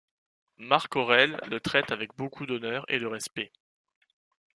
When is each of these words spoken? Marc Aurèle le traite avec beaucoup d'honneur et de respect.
Marc 0.57 0.95
Aurèle 0.95 1.39
le 1.47 1.59
traite 1.59 1.91
avec 1.91 2.15
beaucoup 2.15 2.47
d'honneur 2.47 2.85
et 2.87 2.97
de 2.97 3.05
respect. 3.05 3.51